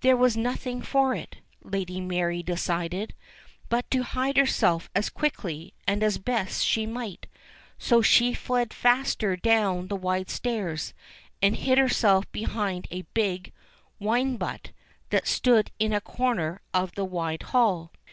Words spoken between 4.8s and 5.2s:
as